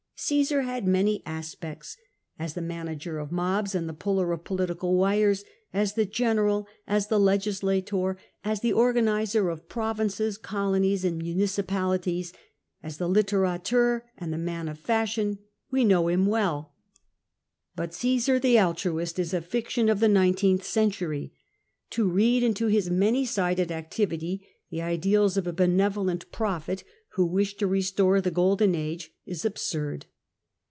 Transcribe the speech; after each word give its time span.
Cmsar 0.21 0.63
had 0.63 0.87
many 0.87 1.23
aspects: 1.25 1.97
as 2.37 2.53
the 2.53 2.61
manager 2.61 3.17
of 3.17 3.31
mobs 3.31 3.73
and 3.73 3.89
the 3.89 3.93
puller 3.93 4.31
of 4.31 4.43
political 4.43 4.93
wires— 4.95 5.43
as 5.73 5.93
the 5.93 6.05
general— 6.05 6.67
as 6.87 7.07
the 7.07 7.19
legislator— 7.19 8.19
as 8.45 8.59
the 8.59 8.71
organiser 8.71 9.49
of 9.49 9.67
pro 9.67 9.91
vinces, 9.95 10.39
colonies, 10.39 11.03
and 11.03 11.17
municipalities— 11.17 12.33
as 12.83 12.99
Jihe 12.99 13.11
litterateur 13.15 14.03
and 14.15 14.31
the 14.31 14.37
man 14.37 14.69
of 14.69 14.77
fashion, 14.77 15.39
we 15.71 15.83
know 15.83 16.07
him 16.07 16.27
well. 16.27 16.75
< 17.27 17.75
But 17.75 17.95
Caesar 17.95 18.37
the 18.37 18.59
altruist 18.59 19.17
is 19.17 19.33
a 19.33 19.41
fiction 19.41 19.89
of 19.89 19.99
the 19.99 20.07
nineteenth 20.07 20.63
century. 20.63 21.33
To 21.89 22.07
read 22.07 22.43
into 22.43 22.67
his 22.67 22.91
many 22.91 23.25
sided 23.25 23.71
activity 23.71 24.47
the 24.69 24.83
ideals 24.83 25.35
of 25.35 25.47
a 25.47 25.51
benevolent 25.53 26.31
prophet, 26.31 26.83
who 27.15 27.25
wished 27.25 27.57
to 27.59 27.67
restore 27.67 28.21
the 28.21 28.31
Golden 28.31 28.75
Age, 28.75 29.11
is 29.25 29.43
absurd. 29.43 30.05